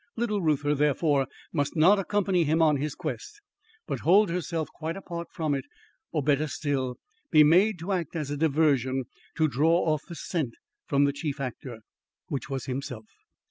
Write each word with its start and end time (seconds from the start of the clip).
Little 0.17 0.41
Reuther, 0.41 0.73
therefore, 0.73 1.27
must 1.53 1.75
not 1.75 1.99
accompany 1.99 2.43
him 2.43 2.59
on 2.59 2.77
his 2.77 2.95
quest, 2.95 3.39
but 3.85 3.99
hold 3.99 4.31
herself 4.31 4.67
quite 4.73 4.97
apart 4.97 5.27
from 5.31 5.53
it; 5.53 5.65
or, 6.11 6.23
better 6.23 6.47
still, 6.47 6.95
be 7.29 7.43
made 7.43 7.77
to 7.77 7.91
act 7.91 8.15
as 8.15 8.31
a 8.31 8.35
diversion 8.35 9.03
to 9.37 9.47
draw 9.47 9.85
off 9.93 10.01
the 10.07 10.15
scent 10.15 10.55
from 10.87 11.03
the 11.03 11.13
chief 11.13 11.39
actor, 11.39 11.81
which 12.29 12.49
was 12.49 12.65
himself. 12.65 13.05